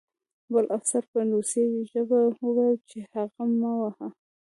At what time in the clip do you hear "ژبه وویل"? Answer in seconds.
1.91-2.77